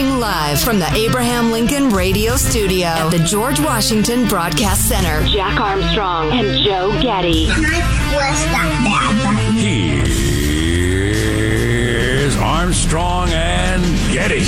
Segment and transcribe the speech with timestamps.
[0.00, 5.26] Broadcasting live from the Abraham Lincoln Radio Studio at the George Washington Broadcast Center.
[5.26, 7.48] Jack Armstrong and Joe Getty.
[7.48, 7.58] was
[8.48, 9.58] that bad.
[11.52, 14.46] Here's Armstrong and Getty.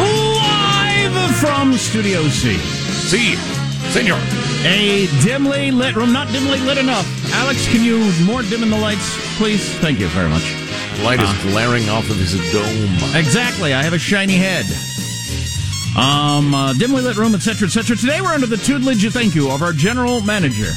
[0.00, 2.56] Live from Studio C.
[2.56, 3.36] See,
[3.92, 4.18] senor.
[4.62, 7.06] A dimly lit room, not dimly lit enough.
[7.32, 9.72] Alex, can you more dim in the lights, please?
[9.78, 10.44] Thank you very much.
[11.02, 13.16] Light is glaring off of his dome.
[13.16, 13.72] Exactly.
[13.72, 14.66] I have a shiny head.
[15.96, 17.96] Um, uh, dimly lit room, etc., etc.
[17.96, 20.70] Today we're under the tutelage, thank you, of our general manager.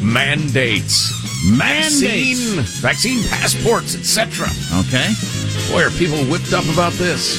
[0.00, 1.12] Mandates.
[1.52, 2.80] Vaccine, Mandates.
[2.80, 4.48] vaccine passports, etc.
[4.88, 5.12] Okay.
[5.70, 7.36] Boy, are people whipped up about this?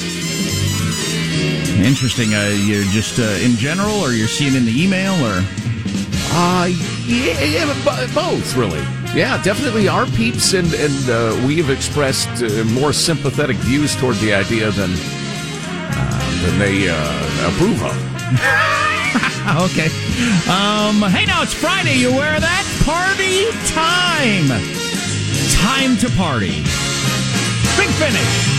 [1.82, 2.36] Interesting.
[2.36, 5.44] Uh, you're just uh, in general, or you're seeing in the email, or
[6.32, 6.70] Uh,
[7.08, 8.86] yeah, yeah both, really.
[9.16, 14.16] Yeah, definitely our peeps, and, and uh, we have expressed uh, more sympathetic views toward
[14.18, 17.96] the idea than, uh, than they uh, approve of.
[19.66, 19.90] okay.
[20.48, 21.96] Um, hey, now it's Friday.
[21.96, 22.66] You of that?
[22.86, 24.48] Party time.
[25.58, 26.62] Time to party.
[27.78, 28.59] Big finish.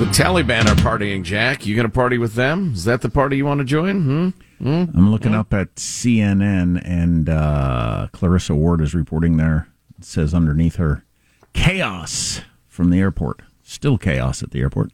[0.00, 1.66] The Taliban are partying, Jack.
[1.66, 2.72] You going to party with them?
[2.72, 4.32] Is that the party you want to join?
[4.58, 4.84] Hmm?
[4.96, 9.68] I'm looking up at CNN, and uh, Clarissa Ward is reporting there.
[9.98, 11.04] It says underneath her,
[11.52, 13.42] chaos from the airport.
[13.62, 14.90] Still chaos at the airport.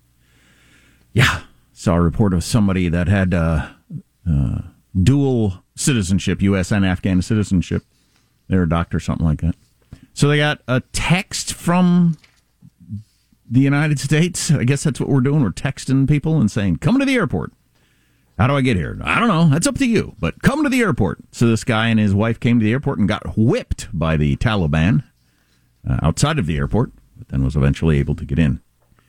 [1.12, 1.42] Yeah.
[1.72, 3.68] Saw a report of somebody that had uh,
[4.28, 4.58] uh,
[5.00, 6.72] dual citizenship, U.S.
[6.72, 7.84] and Afghan citizenship.
[8.48, 9.54] They're a doctor, something like that.
[10.14, 12.16] So they got a text from
[13.48, 14.50] the United States.
[14.50, 15.42] I guess that's what we're doing.
[15.42, 17.52] We're texting people and saying, come to the airport.
[18.38, 18.98] How do I get here?
[19.02, 19.48] I don't know.
[19.48, 20.14] That's up to you.
[20.18, 21.20] But come to the airport.
[21.32, 24.36] So this guy and his wife came to the airport and got whipped by the
[24.36, 25.04] Taliban
[25.88, 28.60] uh, outside of the airport, but then was eventually able to get in.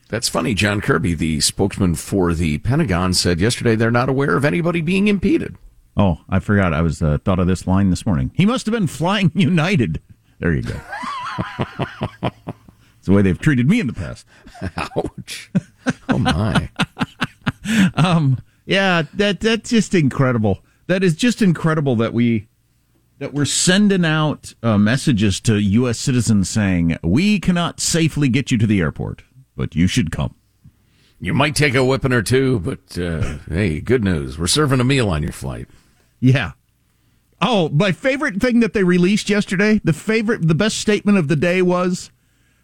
[0.09, 0.53] That's funny.
[0.53, 5.09] John Kirby, the spokesman for the Pentagon, said yesterday they're not aware of anybody being
[5.09, 5.57] impeded.
[5.97, 6.73] Oh, I forgot.
[6.73, 8.31] I was uh, thought of this line this morning.
[8.35, 10.01] He must have been flying United.
[10.39, 10.79] There you go.
[13.07, 14.25] the way they've treated me in the past.
[14.77, 15.51] Ouch.
[16.09, 16.69] Oh, my.
[18.65, 20.59] Yeah, that that's just incredible.
[20.87, 22.47] That is just incredible that we
[23.19, 25.97] that we're sending out uh, messages to U.S.
[25.97, 29.23] citizens saying we cannot safely get you to the airport,
[29.55, 30.35] but you should come.
[31.19, 34.37] you might take a whipping or two, but uh, hey, good news.
[34.37, 35.67] We're serving a meal on your flight.
[36.19, 36.51] Yeah.
[37.41, 41.35] Oh, my favorite thing that they released yesterday, the favorite, the best statement of the
[41.35, 42.11] day was,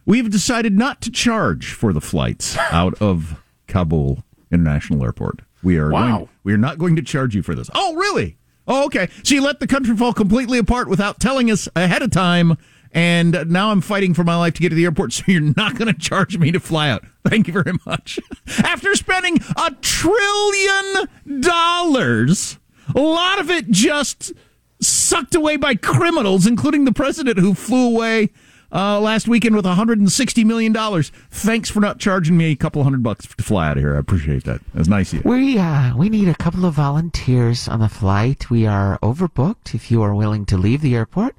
[0.06, 5.42] "We've decided not to charge for the flights out of Kabul International Airport.
[5.62, 6.18] We are Wow.
[6.18, 8.38] going, we are not going to charge you for this." Oh, really?
[8.68, 9.10] Oh, okay.
[9.24, 12.58] So you let the country fall completely apart without telling us ahead of time,
[12.92, 15.12] and now I'm fighting for my life to get to the airport.
[15.14, 17.04] So you're not going to charge me to fly out.
[17.28, 18.20] Thank you very much.
[18.64, 21.08] After spending a trillion
[21.42, 22.58] dollars,
[22.96, 24.34] a lot of it just
[24.82, 28.30] sucked away by criminals, including the president who flew away
[28.74, 31.12] uh, last weekend with 160 million dollars.
[31.30, 33.96] Thanks for not charging me a couple hundred bucks to fly out of here.
[33.96, 34.62] I appreciate that.
[34.74, 35.30] That's nice of you.
[35.30, 38.50] We uh, we need a couple of volunteers on the flight.
[38.50, 39.74] We are overbooked.
[39.76, 41.36] If you are willing to leave the airport,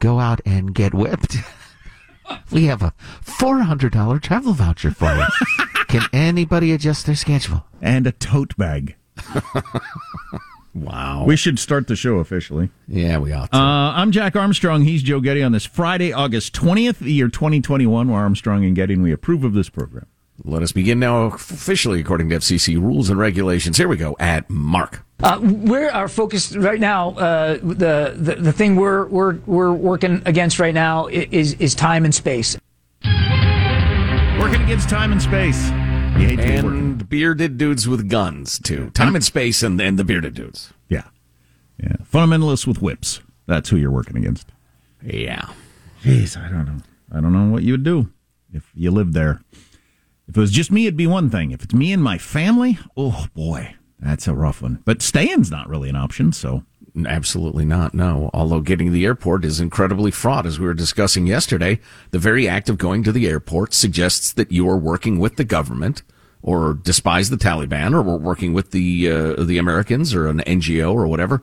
[0.00, 1.36] go out and get whipped.
[2.50, 5.26] we have a four hundred dollar travel voucher for you.
[5.88, 7.64] Can anybody adjust their schedule?
[7.80, 8.96] And a tote bag.
[10.74, 11.24] Wow.
[11.26, 12.70] We should start the show officially.
[12.88, 13.56] yeah, we ought to.
[13.58, 14.82] Uh, I'm Jack Armstrong.
[14.82, 18.08] He's Joe Getty on this Friday, August 20th, the year 2021.
[18.08, 20.06] We're Armstrong and Getty, and we approve of this program.
[20.44, 23.76] Let us begin now officially according to FCC rules and regulations.
[23.76, 25.04] Here we go at Mark.
[25.22, 27.10] Uh, we're our focus right now.
[27.10, 32.04] Uh, the, the the thing we're we're we're working against right now is is time
[32.04, 32.56] and space.
[34.40, 35.70] Working against time and space.
[36.18, 36.56] You hate to be.
[36.56, 38.90] And bearded dudes with guns, too.
[38.90, 40.72] Time and space and, and the bearded dudes.
[40.88, 41.04] Yeah.
[41.78, 41.96] Yeah.
[42.10, 43.20] Fundamentalists with whips.
[43.46, 44.48] That's who you're working against.
[45.02, 45.48] Yeah.
[46.02, 46.78] Jeez, I don't know.
[47.10, 48.10] I don't know what you would do
[48.52, 49.40] if you lived there.
[50.28, 51.50] If it was just me, it'd be one thing.
[51.50, 54.80] If it's me and my family, oh boy, that's a rough one.
[54.84, 56.64] But staying's not really an option, so
[57.06, 58.30] Absolutely not, no.
[58.34, 61.80] Although getting to the airport is incredibly fraught, as we were discussing yesterday.
[62.10, 65.44] The very act of going to the airport suggests that you are working with the
[65.44, 66.02] government
[66.42, 70.92] or despise the Taliban or we're working with the, uh, the Americans or an NGO
[70.92, 71.42] or whatever.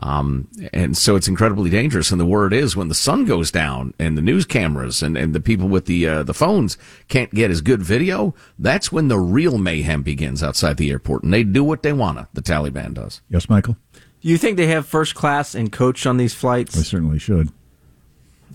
[0.00, 2.10] Um, and so it's incredibly dangerous.
[2.10, 5.34] And the word is when the sun goes down and the news cameras and, and
[5.34, 6.78] the people with the, uh, the phones
[7.08, 11.24] can't get as good video, that's when the real mayhem begins outside the airport.
[11.24, 12.28] And they do what they wanna.
[12.32, 13.22] The Taliban does.
[13.28, 13.76] yes, Michael.
[14.20, 16.76] Do you think they have first class and coach on these flights?
[16.76, 17.50] I certainly should.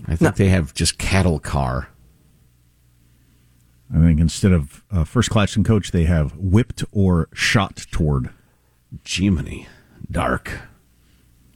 [0.06, 1.88] I think they have just cattle car.
[3.94, 8.30] I think instead of uh, first class and coach, they have whipped or shot toward.
[9.06, 9.68] Jiminy.
[10.10, 10.60] Dark.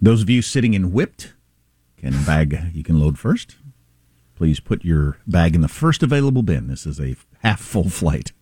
[0.00, 1.34] Those of you sitting in whipped
[1.96, 3.56] can bag, you can load first.
[4.36, 6.68] Please put your bag in the first available bin.
[6.68, 8.32] This is a half full flight.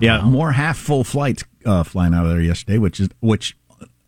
[0.00, 3.54] Yeah, more half full flights uh, flying out of there yesterday, which is which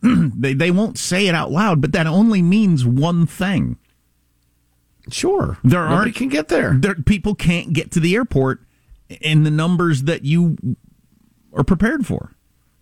[0.36, 3.78] they they won't say it out loud, but that only means one thing.
[5.10, 5.58] Sure.
[5.62, 6.74] There Nobody aren't can get there.
[6.78, 8.60] There people can't get to the airport
[9.20, 10.56] in the numbers that you
[11.52, 12.32] are prepared for.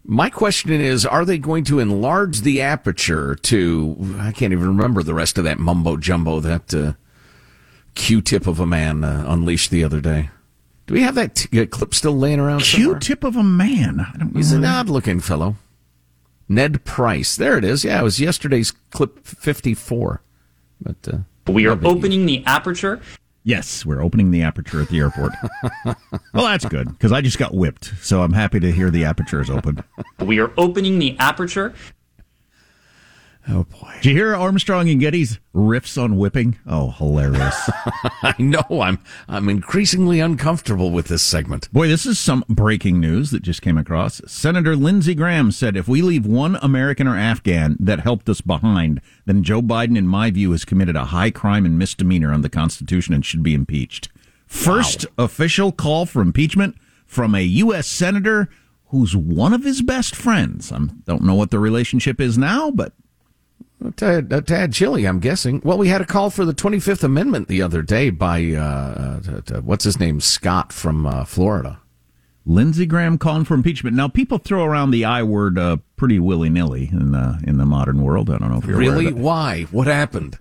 [0.06, 5.02] My question is, are they going to enlarge the aperture to, I can't even remember
[5.02, 6.92] the rest of that mumbo jumbo that uh,
[7.94, 10.28] Q-tip of a man uh, unleashed the other day.
[10.86, 12.60] Do we have that t- uh, clip still laying around?
[12.60, 14.00] Q-tip of a man.
[14.00, 14.36] I don't.
[14.36, 15.56] He's an odd looking fellow.
[16.48, 17.36] Ned Price.
[17.36, 17.84] There it is.
[17.84, 20.22] Yeah, it was yesterday's clip 54.
[20.80, 21.18] But uh,
[21.52, 21.96] We are no biggie.
[21.96, 23.00] opening the aperture.
[23.46, 25.32] Yes, we're opening the aperture at the airport.
[25.84, 29.40] well, that's good because I just got whipped, so I'm happy to hear the aperture
[29.40, 29.84] is open.
[30.20, 31.74] We are opening the aperture.
[33.46, 33.92] Oh boy.
[34.00, 36.56] Did you hear Armstrong and Getty's riffs on whipping?
[36.66, 37.68] Oh, hilarious.
[38.22, 38.98] I know I'm
[39.28, 41.70] I'm increasingly uncomfortable with this segment.
[41.70, 44.22] Boy, this is some breaking news that just came across.
[44.26, 49.02] Senator Lindsey Graham said if we leave one American or Afghan that helped us behind,
[49.26, 52.48] then Joe Biden, in my view, has committed a high crime and misdemeanor on the
[52.48, 54.08] Constitution and should be impeached.
[54.46, 56.76] First official call for impeachment
[57.06, 57.86] from a U.S.
[57.86, 58.48] Senator
[58.86, 60.72] who's one of his best friends.
[60.72, 62.92] I don't know what the relationship is now, but
[63.84, 65.60] A tad, a tad chilly, I'm guessing.
[65.62, 69.20] Well, we had a call for the 25th Amendment the other day by, uh, uh,
[69.20, 70.20] t- t- what's his name?
[70.20, 71.80] Scott from uh, Florida.
[72.46, 73.94] Lindsey Graham calling for impeachment.
[73.96, 77.64] Now, people throw around the I word uh, pretty willy nilly in the in the
[77.66, 78.28] modern world.
[78.30, 79.06] I don't know if you're Really?
[79.06, 79.20] aware of.
[79.20, 79.62] Why?
[79.70, 80.38] What happened?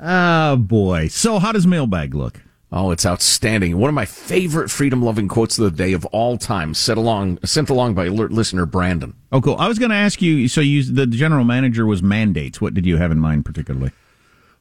[0.00, 1.06] Oh boy!
[1.08, 2.40] So, how does mailbag look?
[2.72, 3.76] Oh, it's outstanding.
[3.78, 7.38] One of my favorite freedom loving quotes of the day of all time, sent along,
[7.44, 9.14] sent along by alert listener Brandon.
[9.32, 9.56] Oh, cool.
[9.56, 10.46] I was going to ask you.
[10.46, 12.60] So, you the general manager was mandates.
[12.60, 13.90] What did you have in mind particularly?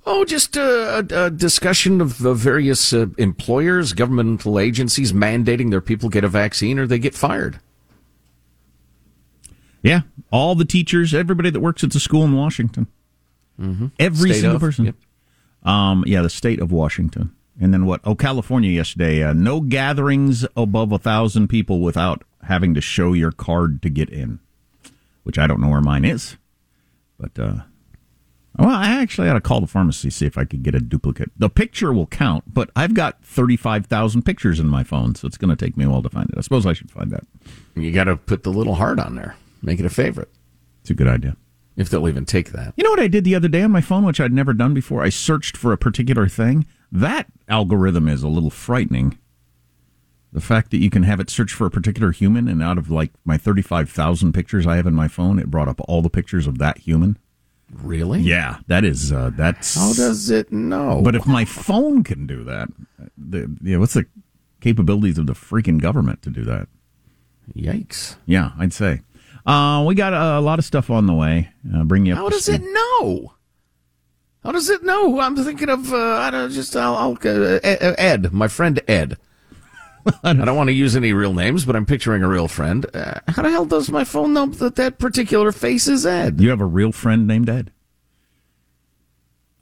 [0.07, 6.09] Oh, just a, a discussion of the various uh, employers, governmental agencies mandating their people
[6.09, 7.59] get a vaccine or they get fired.
[9.83, 10.01] Yeah,
[10.31, 12.87] all the teachers, everybody that works at the school in Washington,
[13.99, 14.85] every State single of, person.
[14.85, 14.95] yep.
[15.63, 18.01] Um, yeah, the state of Washington, and then what?
[18.03, 19.23] Oh, California yesterday.
[19.23, 24.09] Uh, no gatherings above a thousand people without having to show your card to get
[24.09, 24.39] in,
[25.23, 26.37] which I don't know where mine is,
[27.19, 27.53] but uh,
[28.57, 31.31] well, I actually had to call the pharmacy see if I could get a duplicate.
[31.37, 35.37] The picture will count, but I've got thirty-five thousand pictures in my phone, so it's
[35.37, 36.35] going to take me a while to find it.
[36.37, 37.25] I suppose I should find that.
[37.75, 40.29] You got to put the little heart on there, make it a favorite,
[40.81, 41.37] It's a good idea.
[41.77, 42.73] if they'll even take that.
[42.75, 44.73] You know what I did the other day on my phone, which I'd never done
[44.73, 45.03] before?
[45.03, 46.65] I searched for a particular thing.
[46.91, 49.17] That algorithm is a little frightening.
[50.31, 52.91] The fact that you can have it search for a particular human, and out of
[52.91, 56.45] like my 35,000 pictures I have in my phone, it brought up all the pictures
[56.45, 57.17] of that human.
[57.71, 58.21] Really?
[58.21, 59.75] Yeah, that is, uh, that's.
[59.75, 61.01] How does it know?
[61.03, 62.69] But if my phone can do that,
[63.17, 64.05] the, yeah, what's the
[64.61, 66.67] capabilities of the freaking government to do that?
[67.55, 68.15] Yikes.
[68.25, 69.01] Yeah, I'd say.
[69.45, 71.49] Uh, we got a, lot of stuff on the way.
[71.73, 72.19] Uh, bring you up.
[72.19, 72.61] How does speed.
[72.61, 73.33] it know?
[74.43, 75.19] How does it know?
[75.19, 79.17] I'm thinking of, uh, I don't just, I'll, I'll uh, Ed, my friend Ed.
[80.23, 82.85] I don't want to use any real names, but I'm picturing a real friend.
[82.93, 86.39] Uh, how the hell does my phone know that that particular face is Ed?
[86.39, 87.71] You have a real friend named Ed.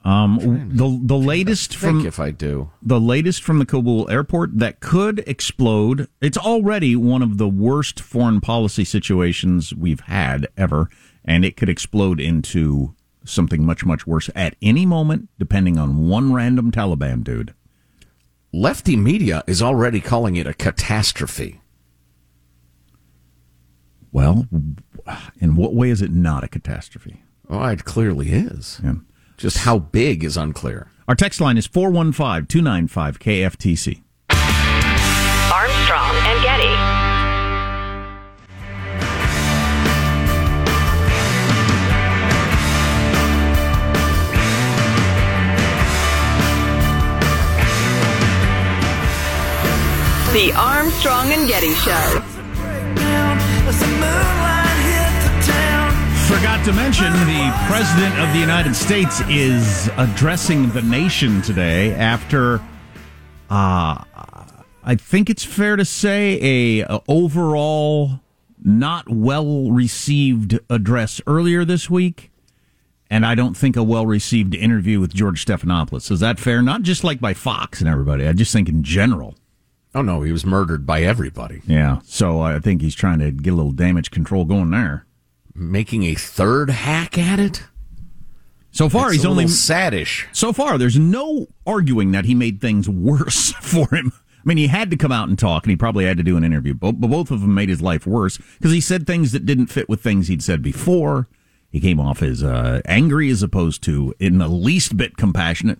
[0.05, 2.69] Um, the the latest from if I do.
[2.81, 6.07] the latest from the Kabul airport that could explode.
[6.21, 10.87] It's already one of the worst foreign policy situations we've had ever,
[11.25, 12.95] and it could explode into
[13.29, 17.53] something much much worse at any moment, depending on one random Taliban dude.
[18.53, 21.61] Lefty media is already calling it a catastrophe.
[24.11, 24.47] Well,
[25.39, 27.23] in what way is it not a catastrophe?
[27.49, 28.79] Oh, it clearly is.
[28.83, 28.95] Yeah.
[29.37, 30.91] Just how big is unclear.
[31.07, 34.01] Our text line is 415 295 KFTC.
[50.37, 52.21] The Armstrong and Getty Show.
[56.27, 62.57] Forgot to mention the President of the United States is addressing the nation today after,
[63.49, 64.03] uh,
[64.83, 66.39] I think it's fair to say,
[66.81, 68.19] a, a overall
[68.63, 72.29] not well received address earlier this week.
[73.09, 76.11] and I don't think a well received interview with George Stephanopoulos.
[76.11, 76.61] Is that fair?
[76.61, 78.27] Not just like by Fox and everybody.
[78.27, 79.33] I just think in general.
[79.97, 81.63] Oh no, he was murdered by everybody.
[81.65, 82.01] Yeah.
[82.03, 85.07] So I think he's trying to get a little damage control going there.
[85.55, 87.63] Making a third hack at it.
[88.69, 90.27] So far, he's only saddish.
[90.33, 94.11] So far, there's no arguing that he made things worse for him.
[94.13, 96.37] I mean, he had to come out and talk, and he probably had to do
[96.37, 96.75] an interview.
[96.75, 99.67] But, but both of them made his life worse because he said things that didn't
[99.67, 101.27] fit with things he'd said before.
[101.71, 105.79] He came off as uh, angry as opposed to in the least bit compassionate.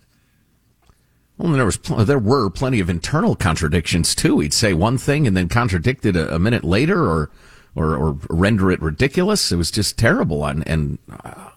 [1.37, 4.39] Well, there was pl- there were plenty of internal contradictions too.
[4.39, 7.29] He'd say one thing and then contradict it a, a minute later, or,
[7.75, 9.51] or or render it ridiculous.
[9.51, 10.45] It was just terrible.
[10.45, 11.49] And, and uh,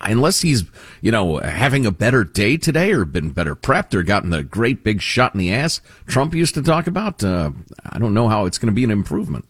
[0.00, 0.64] unless he's
[1.00, 4.82] you know having a better day today, or been better prepped, or gotten the great
[4.82, 7.52] big shot in the ass Trump used to talk about, uh,
[7.88, 9.44] I don't know how it's going to be an improvement.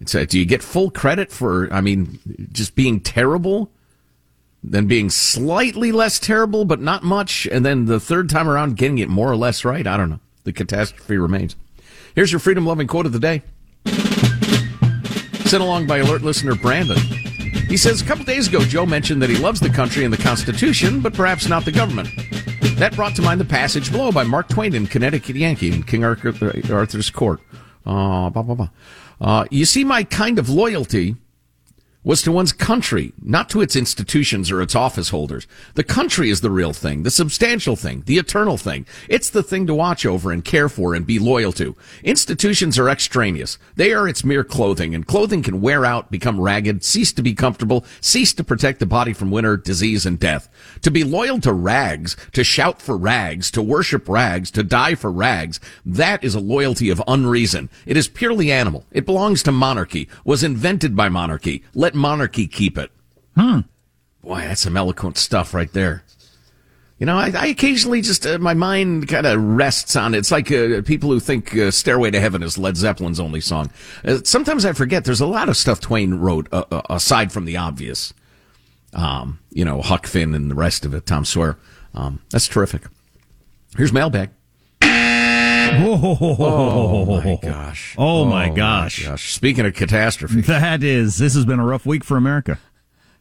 [0.00, 1.72] It's uh, do you get full credit for?
[1.72, 2.18] I mean,
[2.50, 3.70] just being terrible
[4.62, 8.98] then being slightly less terrible, but not much, and then the third time around getting
[8.98, 9.86] it more or less right.
[9.86, 10.20] I don't know.
[10.44, 11.56] The catastrophe remains.
[12.14, 13.42] Here's your freedom loving quote of the day.
[15.46, 16.98] Sent along by alert listener Brandon.
[17.68, 20.22] He says a couple days ago, Joe mentioned that he loves the country and the
[20.22, 22.08] Constitution, but perhaps not the government.
[22.78, 26.04] That brought to mind the passage below by Mark Twain in Connecticut Yankee in King
[26.04, 27.40] Arthur's Court.
[27.86, 28.68] Uh, blah, blah, blah.
[29.20, 31.16] Uh, you see, my kind of loyalty
[32.02, 35.46] was to one's country, not to its institutions or its office holders.
[35.74, 38.86] The country is the real thing, the substantial thing, the eternal thing.
[39.06, 41.76] It's the thing to watch over and care for and be loyal to.
[42.02, 43.58] Institutions are extraneous.
[43.76, 47.34] They are its mere clothing, and clothing can wear out, become ragged, cease to be
[47.34, 50.48] comfortable, cease to protect the body from winter, disease, and death.
[50.80, 55.12] To be loyal to rags, to shout for rags, to worship rags, to die for
[55.12, 57.68] rags, that is a loyalty of unreason.
[57.84, 58.86] It is purely animal.
[58.90, 61.62] It belongs to monarchy, was invented by monarchy.
[61.74, 62.90] Let monarchy keep it.
[63.36, 63.60] Hmm.
[64.22, 66.04] Boy, that's some eloquent stuff right there.
[66.98, 70.18] You know, I, I occasionally just, uh, my mind kind of rests on it.
[70.18, 73.70] It's like uh, people who think uh, Stairway to Heaven is Led Zeppelin's only song.
[74.04, 77.46] Uh, sometimes I forget there's a lot of stuff Twain wrote uh, uh, aside from
[77.46, 78.12] the obvious.
[78.92, 81.56] Um, you know, Huck Finn and the rest of it, Tom Sawyer.
[81.94, 82.82] Um, that's terrific.
[83.76, 84.30] Here's mailbag.
[85.72, 87.94] Oh, my gosh.
[87.98, 89.04] Oh, oh, my gosh.
[89.04, 89.32] gosh.
[89.34, 90.40] Speaking of catastrophe.
[90.42, 92.58] That is, this has been a rough week for America.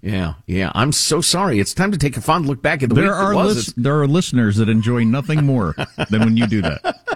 [0.01, 0.71] Yeah, yeah.
[0.75, 1.59] I'm so sorry.
[1.59, 3.55] It's time to take a fond look back at the There week are that was.
[3.55, 5.75] lis- there are listeners that enjoy nothing more
[6.09, 6.95] than when you do that.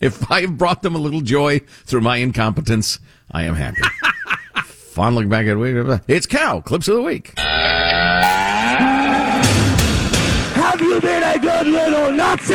[0.00, 3.00] If I have brought them a little joy through my incompetence,
[3.32, 3.82] I am happy.
[4.64, 6.00] Fond look back at the week.
[6.06, 7.32] It's Cow, Clips of the Week.
[10.54, 12.54] Have you been a good little Nazi?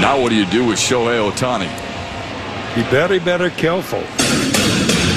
[0.00, 1.68] Now what do you do with Shohei Ohtani?
[2.74, 4.00] Be very, very careful.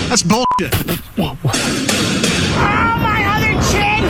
[0.08, 0.74] That's bullshit.
[1.18, 1.38] Oh,
[3.02, 4.10] my other chin!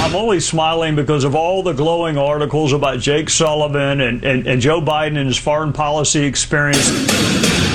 [0.00, 4.60] I'm only smiling because of all the glowing articles about Jake Sullivan and, and, and
[4.60, 6.88] Joe Biden and his foreign policy experience.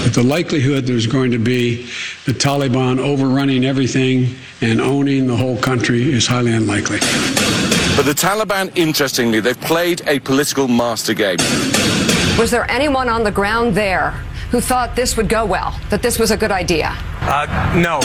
[0.04, 1.84] But the likelihood there's going to be
[2.26, 7.00] the Taliban overrunning everything and owning the whole country is highly unlikely.
[7.96, 11.38] But the Taliban, interestingly, they've played a political master game.
[12.40, 14.12] Was there anyone on the ground there
[14.50, 16.96] who thought this would go well, that this was a good idea?
[17.20, 18.00] Uh, no.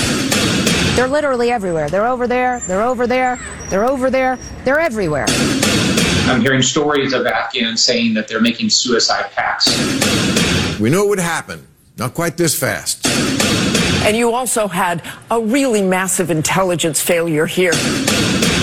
[0.97, 1.89] They're literally everywhere.
[1.89, 3.39] They're over there, they're over there,
[3.71, 5.27] they're over there, they're everywhere.
[6.27, 9.69] I'm hearing stories of Afghans saying that they're making suicide pacts.
[10.81, 11.69] We knew it would happen.
[11.97, 13.07] Not quite this fast.
[13.07, 15.01] And you also had
[15.31, 17.73] a really massive intelligence failure here.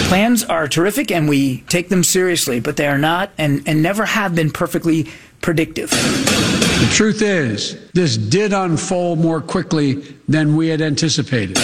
[0.10, 4.04] Plans are terrific and we take them seriously, but they are not and, and never
[4.04, 5.08] have been perfectly
[5.42, 5.90] predictive.
[5.90, 11.58] The truth is, this did unfold more quickly than we had anticipated.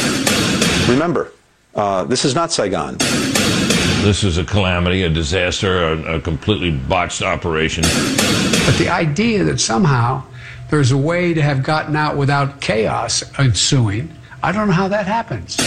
[0.88, 1.32] Remember,
[1.76, 2.98] uh, this is not Saigon.
[4.04, 7.84] This is a calamity, a disaster, a, a completely botched operation.
[7.84, 10.24] But the idea that somehow
[10.70, 15.08] there's a way to have gotten out without chaos ensuing, I don't know how that
[15.08, 15.58] happens.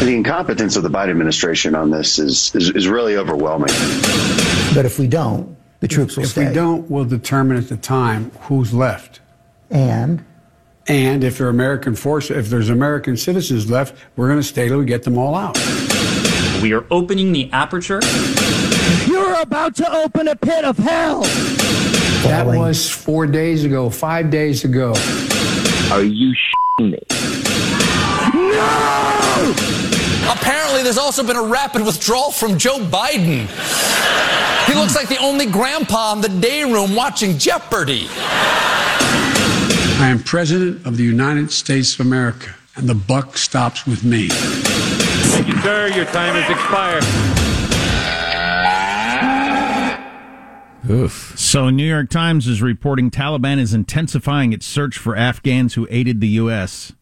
[0.00, 3.68] The incompetence of the Biden administration on this is, is, is really overwhelming.
[4.74, 6.48] But if we don't, the troops will if stay.
[6.48, 9.20] we don't, we'll determine at the time who's left.
[9.70, 10.24] And
[10.86, 14.68] And if there are American forces, if there's American citizens left, we're going to stay
[14.68, 15.56] till we get them all out.
[16.62, 18.00] We are opening the aperture.
[19.06, 21.22] You're about to open a pit of hell.
[22.24, 24.92] That was four days ago, five days ago.
[25.90, 26.34] Are you
[26.78, 26.98] shitting me?
[28.34, 29.89] No!
[30.30, 33.48] Apparently, there's also been a rapid withdrawal from Joe Biden.
[34.66, 38.06] He looks like the only grandpa in the day room watching Jeopardy.
[39.98, 44.28] I am President of the United States of America, and the buck stops with me.
[44.30, 45.88] Thank you, sir.
[45.88, 47.04] Your time has expired.
[50.88, 51.34] Oof.
[51.36, 56.20] So, New York Times is reporting Taliban is intensifying its search for Afghans who aided
[56.20, 56.92] the U.S.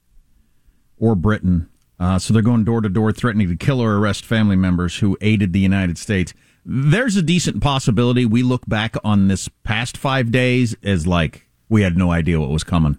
[0.99, 1.69] or Britain.
[2.01, 5.17] Uh, so they're going door to door, threatening to kill or arrest family members who
[5.21, 6.33] aided the United States.
[6.65, 11.83] There's a decent possibility we look back on this past five days as like we
[11.83, 12.99] had no idea what was coming.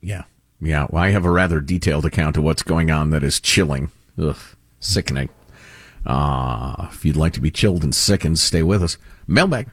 [0.00, 0.24] Yeah.
[0.60, 0.86] Yeah.
[0.88, 3.90] Well, I have a rather detailed account of what's going on that is chilling.
[4.18, 4.38] Ugh.
[4.80, 5.28] Sickening.
[6.06, 8.96] Uh, if you'd like to be chilled and sickened, stay with us.
[9.26, 9.68] Mailbag.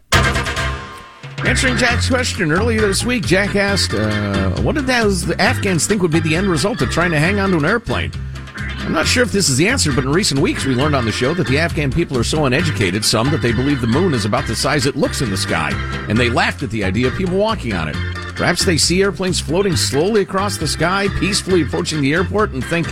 [1.46, 6.02] Answering Jack's question earlier this week, Jack asked, uh, what did those the Afghans think
[6.02, 8.12] would be the end result of trying to hang onto an airplane?
[8.56, 11.06] I'm not sure if this is the answer, but in recent weeks we learned on
[11.06, 14.14] the show that the Afghan people are so uneducated, some, that they believe the moon
[14.14, 15.72] is about the size it looks in the sky,
[16.10, 17.96] and they laughed at the idea of people walking on it.
[18.36, 22.88] Perhaps they see airplanes floating slowly across the sky, peacefully approaching the airport, and think,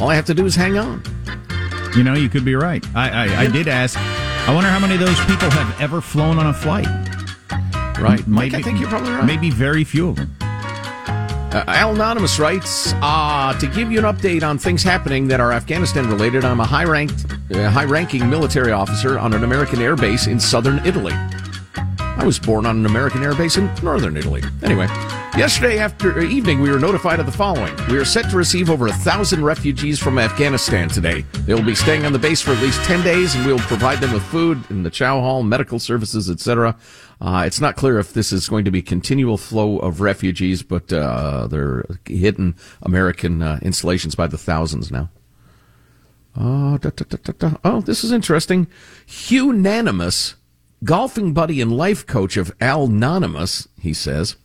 [0.00, 1.02] all I have to do is hang on.
[1.96, 2.84] You know, you could be right.
[2.94, 3.98] I, I, I did ask.
[3.98, 6.86] I wonder how many of those people have ever flown on a flight.
[7.98, 9.24] Right, Mike, I think you're probably right.
[9.24, 10.36] Maybe very few of them.
[11.56, 15.52] Uh, Al Anonymous writes, uh, to give you an update on things happening that are
[15.52, 19.96] Afghanistan related, I'm a high ranked, uh, high ranking military officer on an American air
[19.96, 21.14] base in southern Italy.
[21.98, 24.42] I was born on an American air base in northern Italy.
[24.62, 24.86] Anyway,
[25.36, 27.74] yesterday after evening, we were notified of the following.
[27.88, 31.22] We are set to receive over a thousand refugees from Afghanistan today.
[31.44, 33.58] They will be staying on the base for at least 10 days, and we will
[33.60, 36.76] provide them with food in the chow hall, medical services, etc.
[37.20, 40.62] Uh, it's not clear if this is going to be a continual flow of refugees,
[40.62, 45.10] but uh, they're hitting American uh, installations by the thousands now.
[46.38, 48.66] Oh, da, da, da, oh, this is interesting.
[49.06, 50.34] Hugh Nanimus,
[50.84, 54.36] golfing buddy and life coach of Al Anonymous, he says,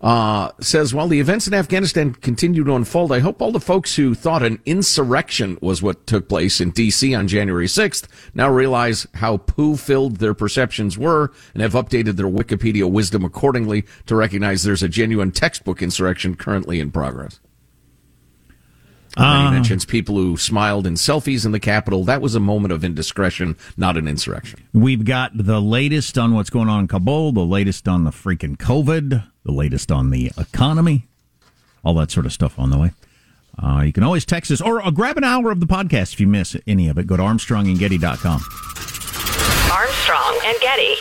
[0.00, 3.96] uh, says, while the events in Afghanistan continue to unfold, I hope all the folks
[3.96, 7.14] who thought an insurrection was what took place in D.C.
[7.14, 12.90] on January 6th now realize how poo-filled their perceptions were and have updated their Wikipedia
[12.90, 17.40] wisdom accordingly to recognize there's a genuine textbook insurrection currently in progress.
[19.16, 22.04] Uh, he mentions people who smiled in selfies in the Capitol.
[22.04, 24.62] That was a moment of indiscretion, not an insurrection.
[24.74, 28.58] We've got the latest on what's going on in Kabul, the latest on the freaking
[28.58, 31.06] COVID, the latest on the economy,
[31.84, 32.90] all that sort of stuff on the way.
[33.62, 36.20] Uh, you can always text us or uh, grab an hour of the podcast if
[36.20, 37.06] you miss any of it.
[37.06, 38.42] Go to armstrongandgetty.com.
[39.72, 40.96] Armstrong and Getty.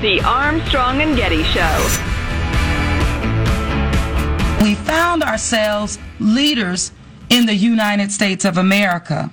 [0.00, 2.11] The Armstrong and Getty Show.
[4.92, 6.92] Found ourselves leaders
[7.30, 9.30] in the United States of America.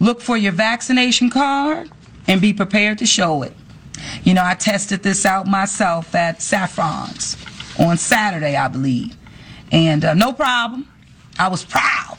[0.00, 1.92] Look for your vaccination card
[2.26, 3.54] and be prepared to show it.
[4.24, 7.36] You know, I tested this out myself at Saffron's
[7.78, 9.16] on Saturday, I believe.
[9.70, 10.88] And uh, no problem.
[11.38, 12.18] I was proud.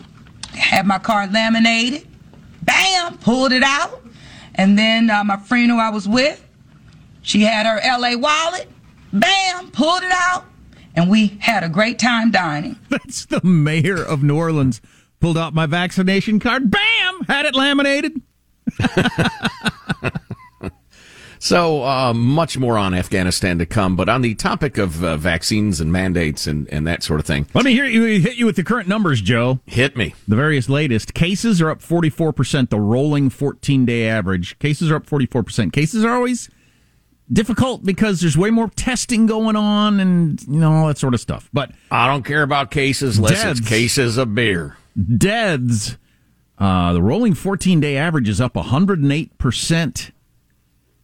[0.54, 2.08] Had my card laminated.
[2.62, 3.18] Bam!
[3.18, 4.02] Pulled it out.
[4.56, 6.42] And then uh, my friend who I was with,
[7.22, 8.70] she had her LA wallet.
[9.12, 9.72] Bam!
[9.72, 10.46] Pulled it out.
[10.98, 12.76] And we had a great time dining.
[12.90, 14.82] That's the mayor of New Orleans.
[15.20, 16.72] Pulled out my vaccination card.
[16.72, 17.22] Bam!
[17.28, 18.20] Had it laminated.
[21.40, 25.80] So uh, much more on Afghanistan to come, but on the topic of uh, vaccines
[25.80, 27.48] and mandates and, and that sort of thing.
[27.54, 29.60] Let me hear you hit you with the current numbers, Joe.
[29.68, 30.16] Hit me.
[30.28, 34.58] The various latest cases are up 44%, the rolling 14 day average.
[34.60, 35.72] Cases are up 44%.
[35.72, 36.50] Cases are always
[37.32, 41.20] difficult because there's way more testing going on and you know all that sort of
[41.20, 41.50] stuff.
[41.54, 44.78] But I don't care about cases unless deaths, it's cases of beer.
[45.18, 45.98] Deaths.
[46.58, 50.12] Uh, the rolling 14 day average is up 108%.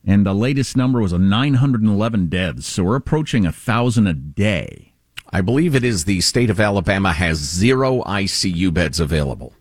[0.05, 2.67] And the latest number was a 911 deaths.
[2.67, 4.93] So we're approaching a thousand a day.
[5.31, 9.53] I believe it is the state of Alabama has zero ICU beds available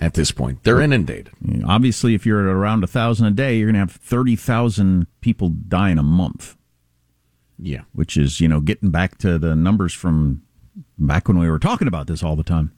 [0.00, 0.62] at this point.
[0.62, 1.30] They're inundated.
[1.66, 5.50] Obviously, if you're at around a thousand a day, you're going to have 30,000 people
[5.50, 6.56] die in a month.
[7.58, 7.82] Yeah.
[7.92, 10.42] Which is, you know, getting back to the numbers from
[10.98, 12.72] back when we were talking about this all the time.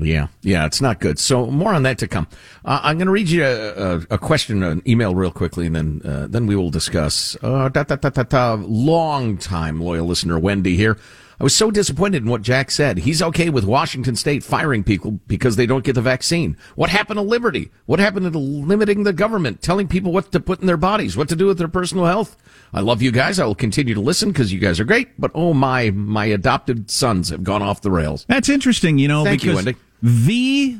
[0.00, 1.18] Yeah, yeah, it's not good.
[1.18, 2.26] So more on that to come.
[2.64, 5.76] Uh, I'm going to read you a, a, a, question, an email, real quickly, and
[5.76, 7.36] then uh, then we will discuss.
[7.42, 10.96] Uh, da, da, da, da, da, long time loyal listener Wendy here.
[11.42, 12.98] I was so disappointed in what Jack said.
[12.98, 16.56] He's okay with Washington State firing people because they don't get the vaccine.
[16.76, 17.72] What happened to liberty?
[17.84, 21.28] What happened to limiting the government, telling people what to put in their bodies, what
[21.30, 22.36] to do with their personal health?
[22.72, 23.40] I love you guys.
[23.40, 25.20] I will continue to listen because you guys are great.
[25.20, 28.24] But oh my, my adopted sons have gone off the rails.
[28.28, 29.24] That's interesting, you know.
[29.24, 29.76] Thank because you, Wendy.
[30.00, 30.78] The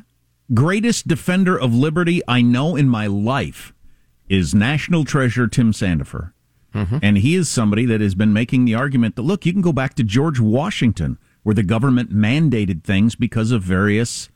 [0.54, 3.72] greatest defender of liberty I know in my life
[4.28, 6.34] is national treasure Tim Sandefur.
[6.74, 6.98] Mm-hmm.
[7.02, 9.72] And he is somebody that has been making the argument that, look, you can go
[9.72, 14.28] back to George Washington, where the government mandated things because of various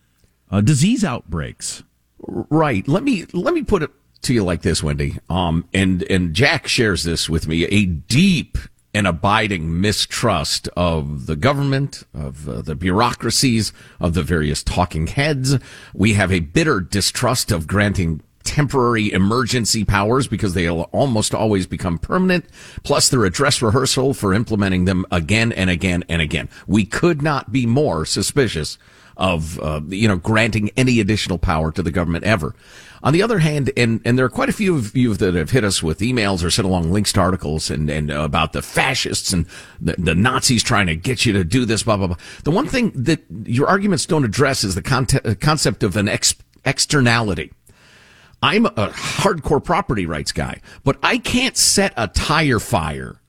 [0.51, 1.83] uh, disease outbreaks.
[2.19, 2.87] Right.
[2.89, 3.91] Let me let me put it
[4.23, 5.19] to you like this, Wendy.
[5.29, 8.59] Um, and and Jack shares this with me: a deep
[8.97, 13.71] and abiding mistrust of the government, of uh, the bureaucracies,
[14.01, 15.59] of the various talking heads.
[15.93, 21.99] We have a bitter distrust of granting temporary emergency powers because they'll almost always become
[21.99, 22.47] permanent.
[22.85, 26.49] Plus, they're a dress rehearsal for implementing them again and again and again.
[26.67, 28.79] We could not be more suspicious
[29.17, 32.55] of uh, you know granting any additional power to the government ever.
[33.03, 35.51] On the other hand, and and there are quite a few of you that have
[35.51, 39.33] hit us with emails or sent along links to articles and and about the fascists
[39.33, 39.47] and
[39.81, 42.17] the, the Nazis trying to get you to do this, blah blah blah.
[42.45, 47.53] The one thing that your arguments don't address is the concept of an ex- externality.
[48.43, 53.21] I'm a hardcore property rights guy, but I can't set a tire fire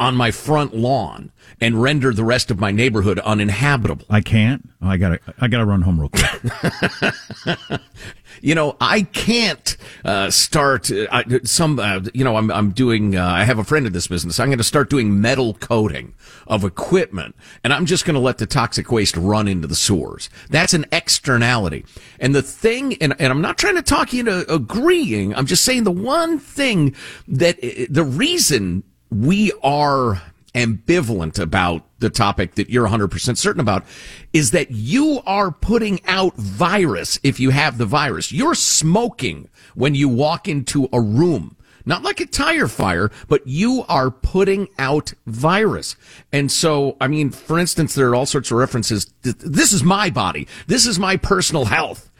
[0.00, 4.06] on my front lawn and render the rest of my neighborhood uninhabitable.
[4.08, 4.68] I can't.
[4.80, 5.20] I gotta.
[5.38, 7.80] I gotta run home real quick.
[8.40, 11.78] you know, I can't uh, start uh, some.
[11.78, 13.14] Uh, you know, I'm I'm doing.
[13.14, 14.40] Uh, I have a friend in this business.
[14.40, 16.14] I'm going to start doing metal coating
[16.46, 20.30] of equipment, and I'm just going to let the toxic waste run into the sewers.
[20.48, 21.84] That's an externality.
[22.18, 25.34] And the thing, and, and I'm not trying to talk you into agreeing.
[25.34, 26.94] I'm just saying the one thing
[27.28, 27.60] that
[27.90, 30.22] the reason we are
[30.54, 33.84] ambivalent about the topic that you're 100% certain about
[34.32, 38.32] is that you are putting out virus if you have the virus.
[38.32, 41.56] You're smoking when you walk into a room.
[41.86, 45.96] Not like a tire fire, but you are putting out virus.
[46.32, 49.06] And so, I mean, for instance, there are all sorts of references.
[49.22, 50.46] This is my body.
[50.66, 52.10] This is my personal health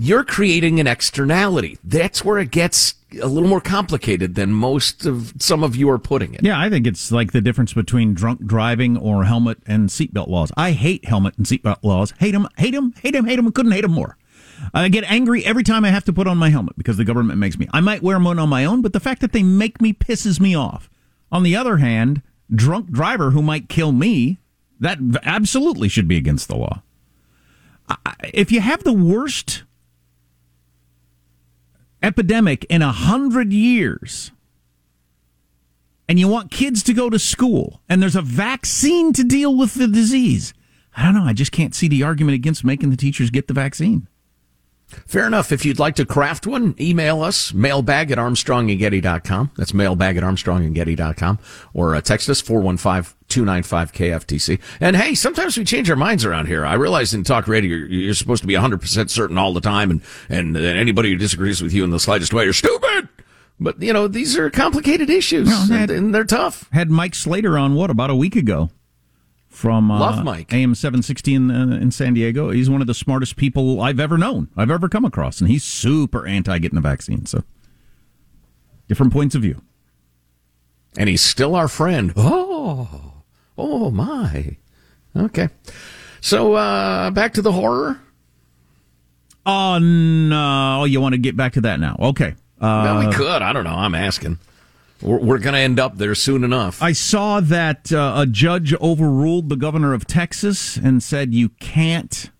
[0.00, 1.76] you're creating an externality.
[1.82, 5.98] That's where it gets a little more complicated than most of some of you are
[5.98, 6.42] putting it.
[6.42, 10.52] Yeah, I think it's like the difference between drunk driving or helmet and seatbelt laws.
[10.56, 12.12] I hate helmet and seatbelt laws.
[12.18, 13.50] Hate them, hate them, hate them, hate them.
[13.52, 14.16] Couldn't hate them more.
[14.74, 17.38] I get angry every time I have to put on my helmet because the government
[17.38, 17.68] makes me.
[17.72, 20.40] I might wear one on my own, but the fact that they make me pisses
[20.40, 20.90] me off.
[21.30, 24.38] On the other hand, drunk driver who might kill me,
[24.80, 26.82] that absolutely should be against the law.
[28.34, 29.62] If you have the worst
[32.02, 34.30] epidemic in a hundred years
[36.08, 39.74] and you want kids to go to school and there's a vaccine to deal with
[39.74, 40.54] the disease.
[40.96, 41.24] I don't know.
[41.24, 44.08] I just can't see the argument against making the teachers get the vaccine.
[45.06, 45.52] Fair enough.
[45.52, 49.50] If you'd like to craft one, email us, mailbag at armstrongandgetty.com.
[49.56, 51.38] That's mailbag at armstrongandgetty.com.
[51.74, 54.60] Or uh, text us, 415-295-KFTC.
[54.80, 56.64] And hey, sometimes we change our minds around here.
[56.64, 59.90] I realize in talk radio, you're, you're supposed to be 100% certain all the time.
[59.90, 63.08] And, and, and anybody who disagrees with you in the slightest way, you're stupid!
[63.60, 66.68] But, you know, these are complicated issues, had, and, and they're tough.
[66.72, 68.70] Had Mike Slater on, what, about a week ago?
[69.58, 70.52] From uh, Love Mike.
[70.52, 72.50] AM 760 in, uh, in San Diego.
[72.50, 75.64] He's one of the smartest people I've ever known, I've ever come across, and he's
[75.64, 77.26] super anti getting the vaccine.
[77.26, 77.42] So,
[78.86, 79.60] different points of view.
[80.96, 82.12] And he's still our friend.
[82.16, 83.14] Oh,
[83.58, 84.56] oh my.
[85.16, 85.48] Okay.
[86.20, 88.00] So, uh, back to the horror.
[89.44, 90.84] Oh, no.
[90.84, 91.96] You want to get back to that now?
[91.98, 92.34] Okay.
[92.60, 93.42] Uh, well, we could.
[93.42, 93.74] I don't know.
[93.74, 94.38] I'm asking.
[95.02, 96.82] We're, we're going to end up there soon enough.
[96.82, 102.30] I saw that uh, a judge overruled the governor of Texas and said you can't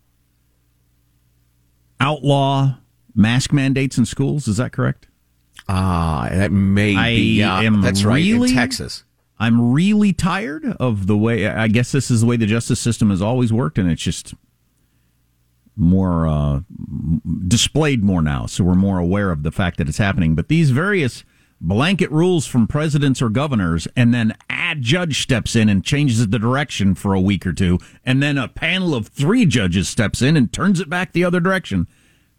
[2.00, 2.76] outlaw
[3.14, 4.48] mask mandates in schools.
[4.48, 5.08] Is that correct?
[5.68, 7.38] Ah, that may I be.
[7.40, 8.50] Yeah, am that's really, right.
[8.50, 9.04] In Texas.
[9.38, 11.46] I'm really tired of the way.
[11.46, 14.34] I guess this is the way the justice system has always worked, and it's just
[15.76, 16.60] more uh,
[17.46, 18.46] displayed more now.
[18.46, 20.34] So we're more aware of the fact that it's happening.
[20.34, 21.22] But these various
[21.60, 26.38] blanket rules from presidents or governors, and then a judge steps in and changes the
[26.38, 30.36] direction for a week or two, and then a panel of three judges steps in
[30.36, 31.86] and turns it back the other direction.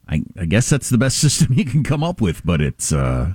[0.08, 3.34] I, I guess that's the best system you can come up with, but it's uh,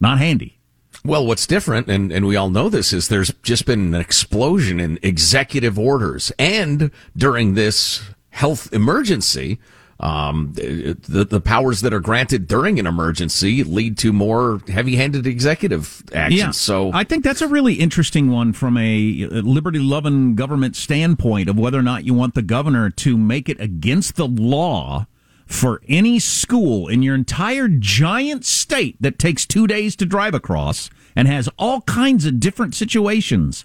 [0.00, 0.58] not handy.
[1.04, 4.80] Well, what's different, and, and we all know this, is there's just been an explosion
[4.80, 6.32] in executive orders.
[6.38, 9.58] And during this health emergency,
[10.00, 16.04] um, the, the powers that are granted during an emergency lead to more heavy-handed executive
[16.12, 16.38] action.
[16.38, 16.50] Yeah.
[16.52, 21.78] So I think that's a really interesting one from a liberty-loving government standpoint of whether
[21.78, 25.06] or not you want the governor to make it against the law
[25.46, 30.90] for any school in your entire giant state that takes two days to drive across
[31.16, 33.64] and has all kinds of different situations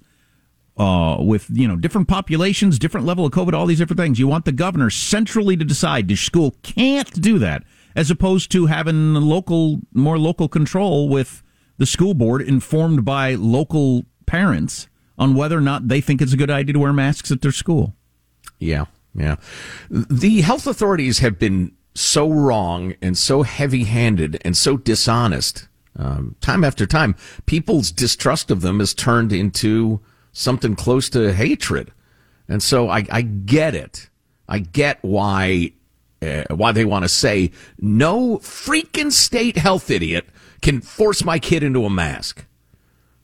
[0.78, 4.20] uh, with you know different populations, different level of COVID, all these different things.
[4.20, 6.08] You want the governor centrally to decide.
[6.08, 7.64] The school can't do that,
[7.96, 11.44] as opposed to having local, more local control with
[11.78, 16.38] the school board informed by local parents on whether or not they think it's a
[16.38, 17.96] good idea to wear masks at their school.
[18.60, 19.36] Yeah, yeah.
[19.90, 25.68] The health authorities have been so wrong and so heavy handed and so dishonest.
[25.96, 30.02] Um, time after time, people's distrust of them has turned into
[30.34, 31.92] something close to hatred.
[32.50, 34.10] And so I, I get it.
[34.50, 35.72] I get why
[36.22, 40.26] uh, why they want to say no freaking state health idiot
[40.62, 42.46] can force my kid into a mask.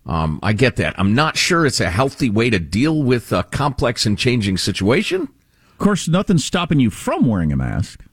[0.06, 0.95] Um, I get that.
[0.98, 5.24] I'm not sure it's a healthy way to deal with a complex and changing situation.
[5.72, 8.04] Of course, nothing's stopping you from wearing a mask.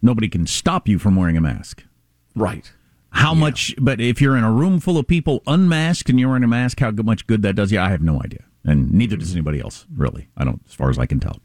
[0.00, 1.84] Nobody can stop you from wearing a mask.
[2.34, 2.72] Right.
[3.10, 3.40] How yeah.
[3.40, 6.48] much, but if you're in a room full of people unmasked and you're wearing a
[6.48, 8.44] mask, how much good that does you, I have no idea.
[8.64, 10.28] And neither does anybody else, really.
[10.36, 11.40] I don't, as far as I can tell.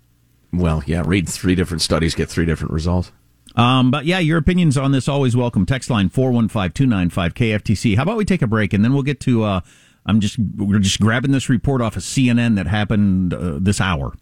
[0.52, 3.12] Well, yeah, read three different studies, get three different results.
[3.56, 5.66] Um, but yeah, your opinions on this always welcome.
[5.66, 7.96] Text line 415-295-KFTC.
[7.96, 9.62] How about we take a break and then we'll get to, uh,
[10.06, 14.14] I'm just, we're just grabbing this report off of CNN that happened uh, this hour.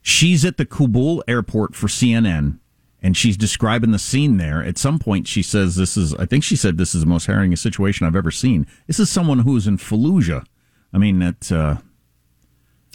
[0.00, 2.58] She's at the Kabul airport for CNN
[3.02, 4.62] and she's describing the scene there.
[4.62, 7.26] At some point, she says, This is, I think she said, this is the most
[7.26, 8.66] harrowing situation I've ever seen.
[8.86, 10.46] This is someone who's in Fallujah.
[10.92, 11.76] I mean, that, uh,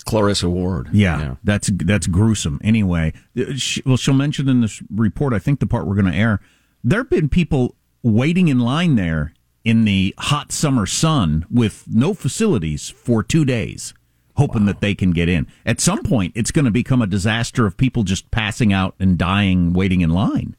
[0.05, 0.89] Clarissa Ward.
[0.93, 2.61] Yeah, yeah, that's that's gruesome.
[2.63, 5.33] Anyway, uh, she, well, she'll mention in this report.
[5.33, 6.39] I think the part we're going to air.
[6.81, 9.33] There have been people waiting in line there
[9.65, 13.93] in the hot summer sun with no facilities for two days,
[14.37, 14.67] hoping wow.
[14.67, 15.47] that they can get in.
[15.65, 19.17] At some point, it's going to become a disaster of people just passing out and
[19.17, 20.55] dying waiting in line.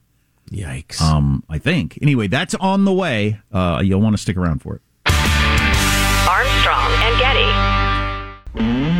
[0.50, 1.00] Yikes!
[1.00, 1.98] Um, I think.
[2.02, 3.40] Anyway, that's on the way.
[3.52, 4.82] Uh, you'll want to stick around for it.
[6.28, 7.78] Armstrong and Getty.
[8.54, 8.97] Getty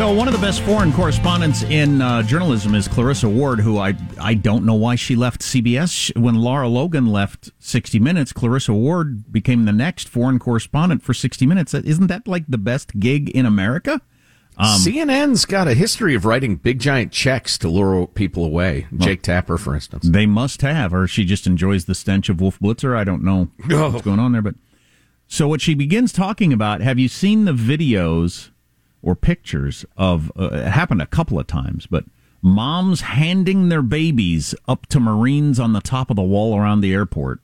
[0.00, 3.94] So one of the best foreign correspondents in uh, journalism is Clarissa Ward, who I
[4.18, 8.32] I don't know why she left CBS when Laura Logan left 60 Minutes.
[8.32, 11.74] Clarissa Ward became the next foreign correspondent for 60 Minutes.
[11.74, 14.00] Isn't that like the best gig in America?
[14.56, 18.86] Um, CNN's got a history of writing big giant checks to lure people away.
[18.90, 20.08] Well, Jake Tapper, for instance.
[20.08, 22.96] They must have, or she just enjoys the stench of Wolf Blitzer.
[22.96, 23.90] I don't know oh.
[23.90, 24.54] what's going on there, but
[25.26, 28.48] so what she begins talking about, have you seen the videos
[29.02, 32.04] or pictures of, uh, it happened a couple of times, but
[32.42, 36.92] moms handing their babies up to Marines on the top of the wall around the
[36.92, 37.40] airport.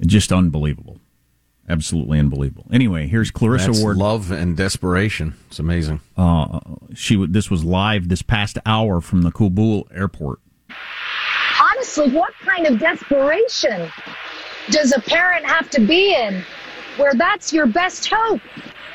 [0.00, 0.98] Just unbelievable.
[1.68, 2.66] Absolutely unbelievable.
[2.72, 3.96] Anyway, here's Clarissa That's Ward.
[3.96, 5.34] Love and desperation.
[5.48, 6.00] It's amazing.
[6.16, 6.58] Uh,
[6.94, 10.40] she this was live this past hour from the Kabul airport
[11.80, 13.90] honestly, what kind of desperation
[14.70, 16.44] does a parent have to be in
[16.96, 18.40] where that's your best hope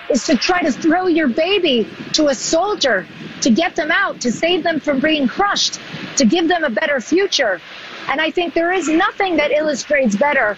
[0.10, 3.08] is to try to throw your baby to a soldier
[3.42, 5.80] to get them out, to save them from being crushed,
[6.18, 7.60] to give them a better future.
[8.08, 10.58] And I think there is nothing that illustrates better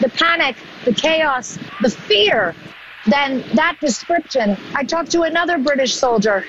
[0.00, 2.54] the panic, the chaos, the fear
[3.06, 4.56] than that description.
[4.74, 6.40] I talked to another British soldier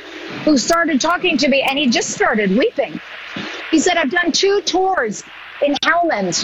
[0.43, 2.99] who started talking to me and he just started weeping.
[3.71, 5.23] He said, I've done two tours
[5.62, 6.43] in Helmand,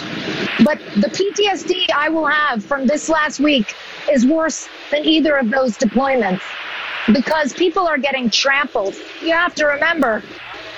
[0.64, 3.74] but the PTSD I will have from this last week
[4.10, 6.42] is worse than either of those deployments
[7.12, 8.94] because people are getting trampled.
[9.22, 10.22] You have to remember,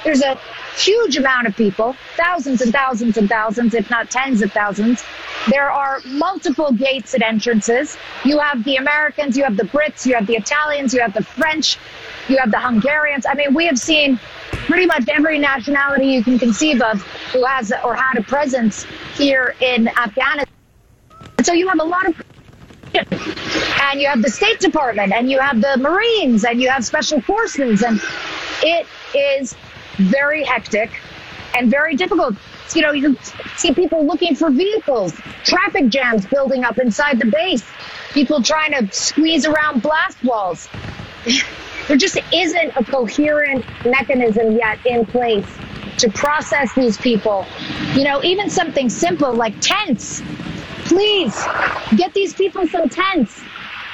[0.05, 0.39] there's a
[0.77, 5.03] huge amount of people, thousands and thousands and thousands, if not tens of thousands.
[5.51, 7.97] There are multiple gates and entrances.
[8.25, 11.25] You have the Americans, you have the Brits, you have the Italians, you have the
[11.25, 11.79] French,
[12.29, 13.27] you have the Hungarians.
[13.27, 14.21] I mean, we have seen
[14.69, 17.01] pretty much every nationality you can conceive of
[17.33, 20.45] who has or had a presence here in Afghanistan.
[21.43, 22.15] So you have a lot of
[22.95, 27.21] and you have the State Department and you have the Marines and you have special
[27.21, 28.01] forces and
[28.63, 29.57] it is
[29.97, 30.91] very hectic
[31.55, 32.35] and very difficult.
[32.75, 33.17] You know, you
[33.57, 37.65] see people looking for vehicles, traffic jams building up inside the base,
[38.13, 40.69] people trying to squeeze around blast walls.
[41.89, 45.47] There just isn't a coherent mechanism yet in place
[45.97, 47.47] to process these people.
[47.95, 50.23] You know, even something simple like tents.
[50.85, 51.35] Please
[51.97, 53.41] get these people some tents.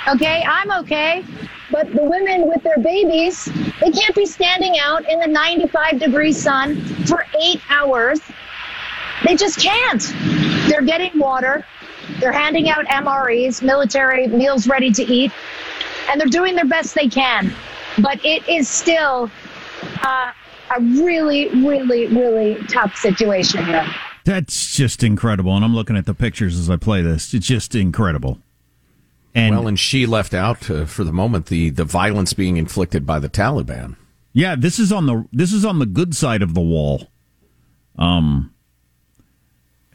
[0.09, 1.25] Okay, I'm okay.
[1.71, 3.45] But the women with their babies,
[3.81, 6.77] they can't be standing out in the 95 degree sun
[7.07, 8.21] for eight hours.
[9.25, 10.03] They just can't.
[10.69, 11.65] They're getting water.
[12.19, 15.33] They're handing out MREs, military meals ready to eat,
[16.11, 17.55] and they're doing their best they can.
[17.99, 19.31] But it is still
[20.03, 20.33] uh,
[20.77, 23.87] a really, really, really tough situation here.
[24.25, 25.55] That's just incredible.
[25.55, 27.35] And I'm looking at the pictures as I play this.
[27.35, 28.39] It's just incredible.
[29.35, 33.05] And well, and she left out uh, for the moment the, the violence being inflicted
[33.05, 33.97] by the Taliban.
[34.33, 37.09] Yeah, this is on the this is on the good side of the wall.
[37.97, 38.55] Um,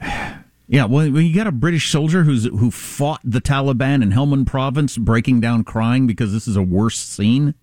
[0.00, 4.46] yeah, well, when you got a British soldier who's who fought the Taliban in Helmand
[4.46, 7.54] Province, breaking down crying because this is a worse scene.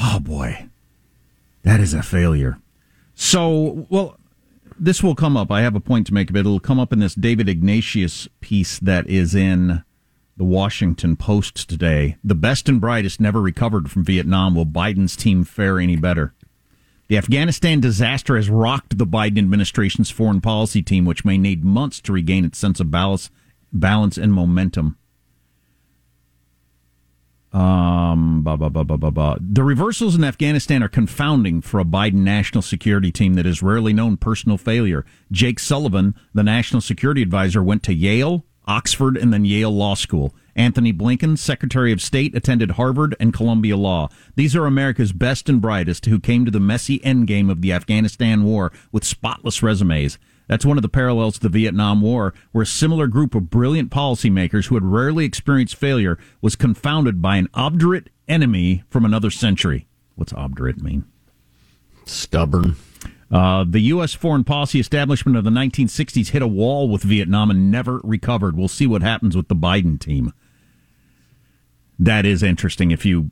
[0.00, 0.68] Oh boy,
[1.62, 2.58] that is a failure.
[3.14, 4.18] So, well,
[4.78, 5.50] this will come up.
[5.50, 8.78] I have a point to make, but it'll come up in this David Ignatius piece
[8.80, 9.82] that is in
[10.36, 12.16] the Washington Post today.
[12.22, 14.54] The best and brightest never recovered from Vietnam.
[14.54, 16.34] Will Biden's team fare any better?
[17.08, 22.00] The Afghanistan disaster has rocked the Biden administration's foreign policy team, which may need months
[22.02, 23.30] to regain its sense of balance,
[23.72, 24.98] balance and momentum.
[27.52, 28.42] Um.
[28.44, 33.92] The reversals in Afghanistan are confounding for a Biden national security team that has rarely
[33.92, 35.04] known personal failure.
[35.32, 40.34] Jake Sullivan, the national security advisor, went to Yale, Oxford, and then Yale Law School.
[40.54, 44.08] Antony Blinken, Secretary of State, attended Harvard and Columbia Law.
[44.36, 48.42] These are America's best and brightest who came to the messy endgame of the Afghanistan
[48.42, 50.18] war with spotless resumes.
[50.48, 53.90] That's one of the parallels to the Vietnam War, where a similar group of brilliant
[53.90, 59.86] policymakers who had rarely experienced failure was confounded by an obdurate enemy from another century.
[60.14, 61.04] What's obdurate mean?
[62.04, 62.76] Stubborn.
[63.30, 64.14] Uh, the U.S.
[64.14, 68.56] foreign policy establishment of the 1960s hit a wall with Vietnam and never recovered.
[68.56, 70.32] We'll see what happens with the Biden team.
[71.98, 72.90] That is interesting.
[72.90, 73.30] If you,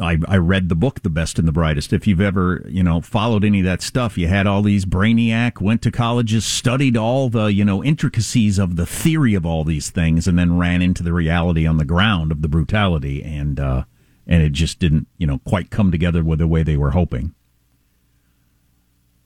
[0.00, 1.92] I, I read the book, The Best and the Brightest.
[1.92, 5.60] If you've ever, you know, followed any of that stuff, you had all these brainiac,
[5.60, 9.90] went to colleges, studied all the, you know, intricacies of the theory of all these
[9.90, 13.82] things, and then ran into the reality on the ground of the brutality, and uh,
[14.28, 17.34] and it just didn't, you know, quite come together with the way they were hoping.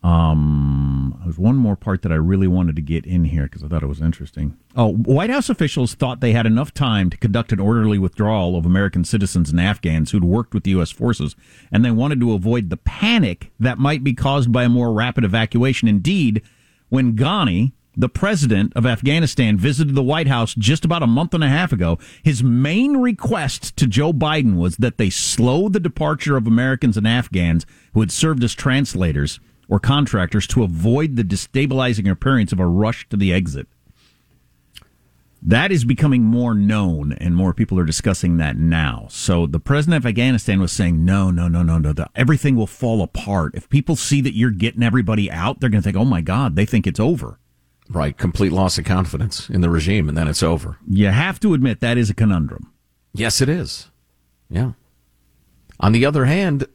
[0.03, 3.69] Um, there's one more part that I really wanted to get in here because I
[3.69, 4.57] thought it was interesting.
[4.77, 8.67] Oh, White House officials thought they had enough time to conduct an orderly withdrawal of
[8.67, 10.91] American citizens and Afghans who'd worked with the U.S.
[10.91, 11.37] forces,
[11.73, 15.25] and they wanted to avoid the panic that might be caused by a more rapid
[15.25, 15.89] evacuation.
[15.89, 16.43] Indeed,
[16.89, 21.43] when Ghani, the president of Afghanistan, visited the White House just about a month and
[21.43, 26.37] a half ago, his main request to Joe Biden was that they slow the departure
[26.37, 32.11] of Americans and Afghans who had served as translators or contractors to avoid the destabilizing
[32.11, 33.67] appearance of a rush to the exit.
[35.41, 39.07] That is becoming more known, and more people are discussing that now.
[39.09, 41.93] So the president of Afghanistan was saying, "No, no, no, no, no.
[41.93, 45.61] The, everything will fall apart if people see that you're getting everybody out.
[45.61, 47.39] They're going to think, oh my God, they think it's over."
[47.89, 50.79] Right, complete loss of confidence in the regime, and then it's over.
[50.87, 52.73] You have to admit that is a conundrum.
[53.15, 53.91] Yes, it is.
[54.51, 54.73] Yeah.
[55.81, 56.67] On the other hand,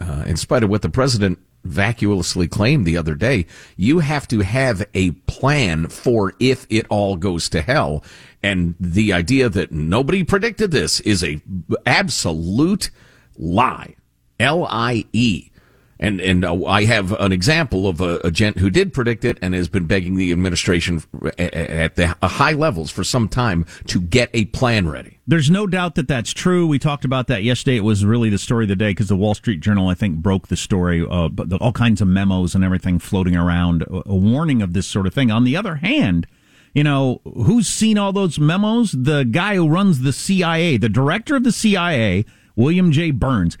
[0.00, 4.40] uh, in spite of what the president vacuously claimed the other day, you have to
[4.40, 8.04] have a plan for if it all goes to hell.
[8.42, 11.40] And the idea that nobody predicted this is a
[11.84, 12.90] absolute
[13.36, 13.96] lie.
[14.38, 15.50] L-I-E.
[15.98, 19.38] And and uh, I have an example of a, a, gent who did predict it
[19.40, 21.02] and has been begging the administration
[21.38, 25.15] at, at the high levels for some time to get a plan ready.
[25.28, 26.68] There's no doubt that that's true.
[26.68, 27.76] We talked about that yesterday.
[27.76, 30.18] It was really the story of the day because the Wall Street Journal, I think,
[30.18, 31.04] broke the story.
[31.08, 35.06] Uh, but all kinds of memos and everything floating around, a, warning of this sort
[35.06, 35.32] of thing.
[35.32, 36.28] On the other hand,
[36.74, 38.92] you know, who's seen all those memos?
[38.92, 43.10] The guy who runs the CIA, the director of the CIA, William J.
[43.10, 43.58] Burns.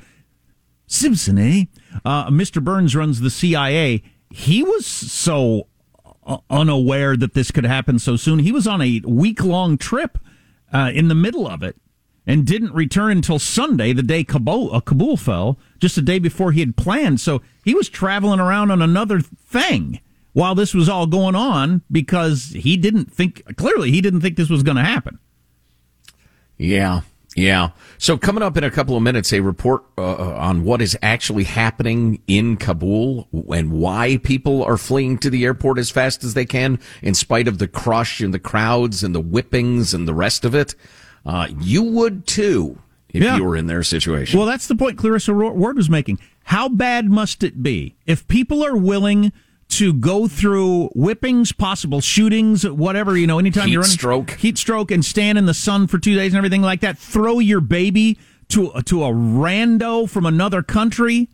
[0.86, 1.64] Simpson, eh?
[2.04, 2.62] Uh, Mr.
[2.62, 4.04] Burns runs the CIA.
[4.30, 5.66] He was so
[6.48, 8.38] unaware that this could happen so soon.
[8.38, 10.18] He was on a week long trip
[10.72, 11.76] uh, in the middle of it
[12.26, 16.52] and didn't return until Sunday, the day Kabul, uh, Kabul fell, just a day before
[16.52, 17.20] he had planned.
[17.20, 20.00] So he was traveling around on another thing
[20.32, 24.50] while this was all going on because he didn't think, clearly, he didn't think this
[24.50, 25.18] was going to happen.
[26.58, 27.02] Yeah.
[27.36, 27.70] Yeah.
[27.98, 31.44] So coming up in a couple of minutes, a report uh, on what is actually
[31.44, 36.46] happening in Kabul and why people are fleeing to the airport as fast as they
[36.46, 40.46] can, in spite of the crush and the crowds and the whippings and the rest
[40.46, 40.74] of it.
[41.26, 42.78] Uh, you would too
[43.10, 43.36] if yeah.
[43.36, 44.38] you were in their situation.
[44.38, 46.18] Well, that's the point Clarissa Ward was making.
[46.44, 49.32] How bad must it be if people are willing?
[49.68, 54.30] To go through whippings, possible shootings, whatever, you know, anytime heat you're running stroke.
[54.32, 57.38] heat stroke and stand in the sun for two days and everything like that, throw
[57.38, 61.28] your baby to, to a rando from another country.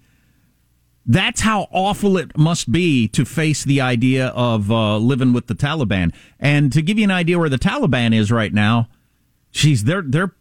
[1.05, 5.55] That's how awful it must be to face the idea of uh, living with the
[5.55, 6.14] Taliban.
[6.39, 8.89] And to give you an idea where the Taliban is right now,
[9.51, 10.35] she's their their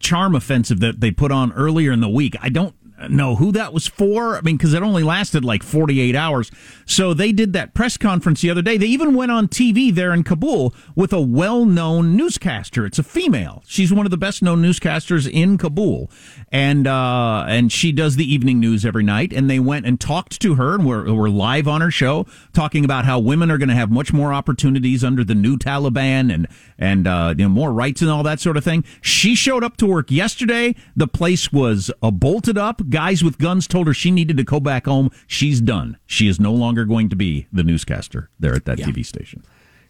[0.00, 2.36] charm offensive that they put on earlier in the week.
[2.40, 2.74] I don't
[3.08, 4.36] know who that was for.
[4.36, 6.50] I mean, because it only lasted like 48 hours.
[6.86, 8.76] So they did that press conference the other day.
[8.76, 12.86] They even went on TV there in Kabul with a well known newscaster.
[12.86, 13.62] It's a female.
[13.66, 16.10] She's one of the best known newscasters in Kabul.
[16.50, 19.32] And, uh, and she does the evening news every night.
[19.32, 22.84] And they went and talked to her and we're, we're live on her show talking
[22.84, 26.46] about how women are going to have much more opportunities under the new Taliban and,
[26.78, 28.84] and, uh, you know, more rights and all that sort of thing.
[29.00, 30.74] She showed up to work yesterday.
[30.96, 34.60] The place was uh, bolted up guys with guns told her she needed to go
[34.60, 35.10] back home.
[35.26, 35.96] She's done.
[36.06, 38.86] She is no longer going to be the newscaster there at that Yeah.
[38.86, 39.42] TV station.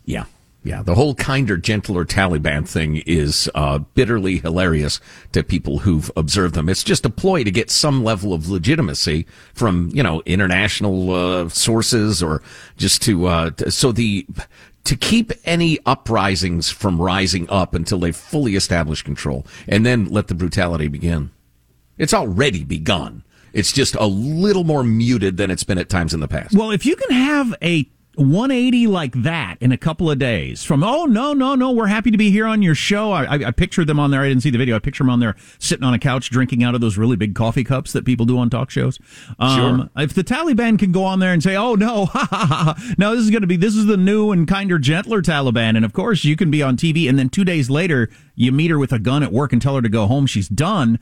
[0.05, 0.25] Yeah.
[0.65, 5.01] Yeah, the whole kinder, gentler Taliban thing is uh, bitterly hilarious
[5.33, 6.69] to people who've observed them.
[6.69, 11.49] It's just a ploy to get some level of legitimacy from you know international uh,
[11.49, 12.45] sources, or
[12.77, 14.25] just to, uh, to so the
[14.85, 20.29] to keep any uprisings from rising up until they fully establish control, and then let
[20.29, 21.33] the brutality begin.
[22.03, 23.23] It's already begun.
[23.53, 26.53] It's just a little more muted than it's been at times in the past.
[26.53, 30.85] Well, if you can have a 180 like that in a couple of days from
[30.85, 33.13] oh no no no we're happy to be here on your show.
[33.13, 34.21] I, I, I picture them on there.
[34.21, 34.75] I didn't see the video.
[34.75, 37.37] I picture them on there sitting on a couch drinking out of those really big
[37.37, 38.99] coffee cups that people do on talk shows.
[39.39, 42.75] Um, if the Taliban can go on there and say oh no ha, ha, ha,
[42.77, 45.77] ha, no this is going to be this is the new and kinder gentler Taliban.
[45.77, 48.73] And of course you can be on TV and then two days later you meet
[48.73, 50.27] her with a gun at work and tell her to go home.
[50.27, 50.99] She's done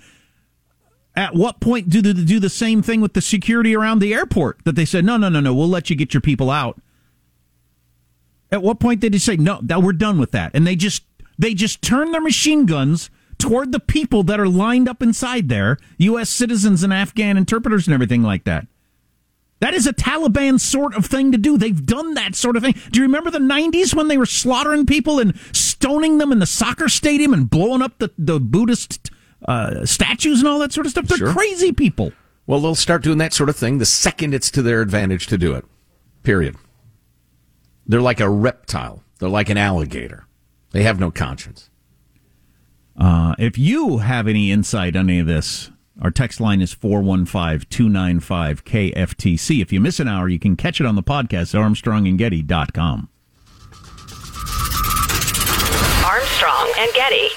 [1.16, 4.58] at what point do they do the same thing with the security around the airport
[4.64, 6.80] that they said no no no no we'll let you get your people out
[8.50, 11.02] at what point did they say no that we're done with that and they just
[11.38, 15.78] they just turn their machine guns toward the people that are lined up inside there
[15.98, 18.66] us citizens and afghan interpreters and everything like that
[19.60, 21.58] that is a Taliban sort of thing to do.
[21.58, 22.74] They've done that sort of thing.
[22.90, 26.46] Do you remember the 90s when they were slaughtering people and stoning them in the
[26.46, 29.10] soccer stadium and blowing up the, the Buddhist
[29.46, 31.06] uh, statues and all that sort of stuff?
[31.06, 31.32] They're Sure.
[31.32, 32.12] crazy people.
[32.46, 35.38] Well, they'll start doing that sort of thing the second it's to their advantage to
[35.38, 35.64] do it.
[36.22, 36.56] Period.
[37.86, 39.02] They're like a reptile.
[39.18, 40.26] They're like an alligator.
[40.72, 41.70] They have no conscience.
[42.96, 45.70] Uh, if you have any insight on any of this,
[46.02, 49.62] our text line is 415 295 KFTC.
[49.62, 53.08] If you miss an hour, you can catch it on the podcast at armstrongandgetty.com.
[56.04, 57.28] Armstrong and Getty.